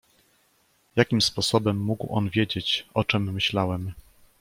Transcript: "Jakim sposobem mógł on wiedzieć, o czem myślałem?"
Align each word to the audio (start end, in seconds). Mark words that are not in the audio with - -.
"Jakim 0.95 1.21
sposobem 1.21 1.77
mógł 1.77 2.15
on 2.15 2.29
wiedzieć, 2.29 2.85
o 2.93 3.03
czem 3.03 3.33
myślałem?" 3.33 3.93